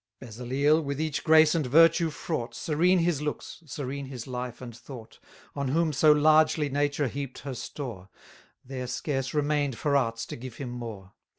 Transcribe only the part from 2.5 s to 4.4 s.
Serene his looks, serene his